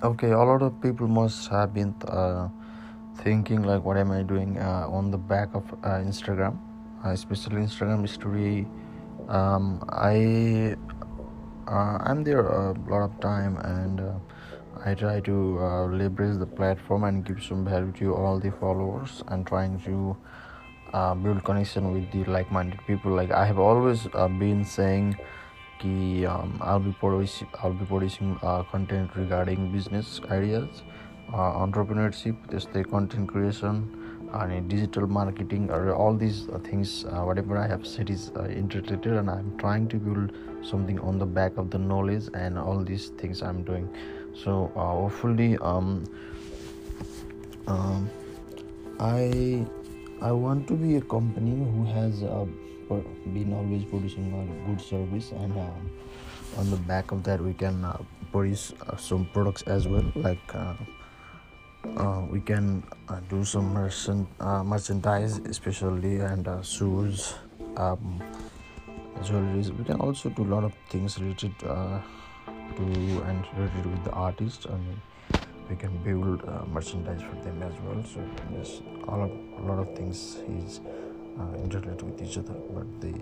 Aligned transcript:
Okay, 0.00 0.30
a 0.30 0.38
lot 0.38 0.62
of 0.62 0.80
people 0.80 1.08
must 1.08 1.48
have 1.48 1.74
been 1.74 1.92
uh, 2.06 2.48
thinking 3.16 3.64
like, 3.64 3.82
what 3.82 3.96
am 3.96 4.12
I 4.12 4.22
doing 4.22 4.56
uh, 4.56 4.86
on 4.88 5.10
the 5.10 5.18
back 5.18 5.48
of 5.54 5.64
uh, 5.82 5.98
Instagram, 5.98 6.56
uh, 7.04 7.08
especially 7.08 7.62
Instagram 7.62 8.08
story. 8.08 8.68
Um, 9.26 9.82
I 9.88 10.76
uh, 11.66 11.98
I'm 12.06 12.22
there 12.22 12.46
a 12.46 12.74
lot 12.86 13.02
of 13.02 13.18
time 13.18 13.56
and 13.56 14.00
uh, 14.00 14.12
I 14.86 14.94
try 14.94 15.18
to 15.18 15.88
leverage 15.90 16.38
the 16.38 16.46
platform 16.46 17.02
and 17.02 17.24
give 17.24 17.42
some 17.42 17.64
value 17.64 17.90
to 17.98 18.14
all 18.14 18.38
the 18.38 18.52
followers 18.52 19.24
and 19.26 19.44
trying 19.44 19.80
to 19.80 20.16
build 21.24 21.42
connection 21.42 21.92
with 21.92 22.08
the 22.12 22.22
like-minded 22.30 22.78
people. 22.86 23.10
Like 23.10 23.32
I 23.32 23.44
have 23.44 23.58
always 23.58 24.06
been 24.38 24.64
saying 24.64 25.16
um, 25.84 26.58
I'll 26.60 26.80
be 26.80 26.92
producing 26.92 28.38
uh, 28.42 28.62
content 28.64 29.10
regarding 29.14 29.70
business 29.70 30.20
ideas, 30.30 30.82
uh, 31.32 31.52
entrepreneurship, 31.64 32.36
this 32.48 32.64
the 32.66 32.84
content 32.84 33.28
creation, 33.28 34.28
and 34.32 34.68
digital 34.68 35.06
marketing, 35.06 35.70
or 35.70 35.94
all 35.94 36.14
these 36.14 36.48
uh, 36.48 36.58
things. 36.58 37.04
whatever 37.04 37.56
I 37.56 37.66
have 37.66 37.86
said 37.86 38.10
is 38.10 38.30
interrelated, 38.50 39.12
and 39.12 39.30
I'm 39.30 39.56
trying 39.58 39.88
to 39.88 39.96
build 39.96 40.32
something 40.62 40.98
on 41.00 41.18
the 41.18 41.26
back 41.26 41.56
of 41.56 41.70
the 41.70 41.78
knowledge 41.78 42.28
and 42.34 42.58
all 42.58 42.82
these 42.82 43.08
things 43.18 43.42
I'm 43.42 43.62
doing. 43.62 43.88
So 44.34 44.72
hopefully, 44.74 45.58
um, 45.58 46.04
um, 47.66 48.10
I 48.98 49.64
I 50.20 50.32
want 50.32 50.66
to 50.66 50.74
be 50.74 50.96
a 50.96 51.00
company 51.00 51.52
who 51.52 51.84
has 51.84 52.24
uh, 52.24 52.44
been 53.32 53.52
always 53.52 53.84
producing 53.84 54.32
a 54.34 54.68
good 54.68 54.80
service, 54.80 55.30
and 55.30 55.52
um, 55.52 55.90
on 56.56 56.70
the 56.70 56.76
back 56.76 57.12
of 57.12 57.22
that, 57.22 57.40
we 57.40 57.54
can 57.54 57.84
uh, 57.84 57.98
produce 58.32 58.72
uh, 58.88 58.96
some 58.96 59.26
products 59.32 59.62
as 59.62 59.86
well. 59.86 60.04
Like 60.16 60.42
uh, 60.54 60.74
uh, 61.96 62.26
we 62.28 62.40
can 62.40 62.82
uh, 63.08 63.20
do 63.30 63.44
some 63.44 63.72
merchant 63.72 64.28
merchandise, 64.40 65.38
especially 65.38 66.18
and 66.18 66.48
shoes, 66.66 67.34
um, 67.76 68.20
jewelries. 69.22 69.70
We 69.70 69.84
can 69.84 70.00
also 70.00 70.30
do 70.30 70.42
a 70.42 70.50
lot 70.50 70.64
of 70.64 70.72
things 70.90 71.20
related 71.20 71.56
to 71.60 72.02
and 72.78 73.44
related 73.56 73.86
with 73.86 74.04
the 74.04 74.10
artists. 74.10 74.66
I 74.66 74.72
mean, 74.72 75.00
we 75.68 75.76
can 75.76 75.96
build 75.98 76.42
uh, 76.48 76.64
merchandise 76.66 77.22
for 77.22 77.36
them 77.44 77.62
as 77.62 77.74
well. 77.82 78.02
So 78.04 78.20
yes 78.52 78.80
all 79.08 79.22
of, 79.22 79.30
a 79.30 79.66
lot 79.66 79.78
of 79.78 79.96
things 79.96 80.38
is 80.48 80.80
uh, 81.38 81.56
interrelated 81.62 82.02
with 82.02 82.22
each 82.22 82.36
other. 82.38 82.54
But 82.74 83.00
the 83.00 83.14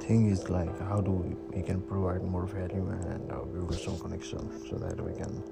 thing 0.00 0.30
is 0.30 0.48
like 0.50 0.78
how 0.80 1.00
do 1.00 1.10
we, 1.10 1.34
we 1.56 1.62
can 1.62 1.80
provide 1.80 2.22
more 2.22 2.46
value 2.46 2.88
and 2.88 3.30
uh, 3.30 3.36
build 3.44 3.74
some 3.74 3.98
connection 3.98 4.50
so 4.68 4.76
that 4.76 5.00
we 5.00 5.12
can 5.14 5.42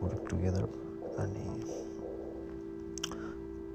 work 0.00 0.28
together 0.28 0.68
and 1.18 1.64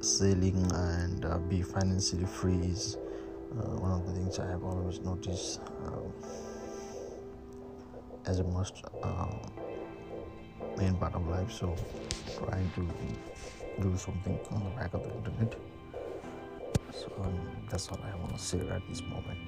selling 0.02 0.70
and 0.74 1.26
uh, 1.26 1.38
be 1.38 1.62
financially 1.62 2.26
free 2.26 2.58
is 2.58 2.98
uh, 3.52 3.76
one 3.78 3.92
of 3.92 4.06
the 4.06 4.14
things 4.14 4.40
i 4.40 4.48
have 4.50 4.64
always 4.64 5.00
noticed 5.00 5.62
um, 5.86 6.12
as 8.26 8.40
a 8.40 8.44
must 8.44 8.84
um, 9.04 9.40
main 10.78 10.96
part 10.96 11.16
of 11.16 11.28
life 11.28 11.52
so 11.52 11.76
trying 12.38 12.70
to 12.76 12.82
do 13.82 13.98
something 13.98 14.40
on 14.52 14.64
the 14.64 14.70
back 14.72 14.94
of 14.94 15.04
the 15.04 15.14
internet. 15.16 15.56
So 16.92 17.12
um, 17.22 17.40
that's 17.70 17.90
all 17.90 18.00
i 18.04 18.16
want 18.18 18.38
to 18.38 18.44
say 18.44 18.60
at 18.70 18.82
this 18.88 19.02
moment 19.02 19.40